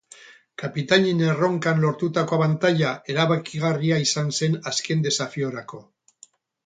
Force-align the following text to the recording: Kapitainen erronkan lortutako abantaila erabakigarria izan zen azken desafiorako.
Kapitainen 0.61 1.19
erronkan 1.25 1.83
lortutako 1.83 2.39
abantaila 2.39 2.93
erabakigarria 3.17 4.01
izan 4.09 4.33
zen 4.39 4.57
azken 4.73 5.05
desafiorako. 5.09 5.83